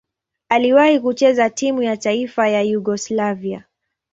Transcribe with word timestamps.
Aliwahi 0.49 0.99
kucheza 0.99 1.49
timu 1.49 1.81
ya 1.83 1.97
taifa 1.97 2.47
ya 2.49 2.61
Yugoslavia. 2.61 3.63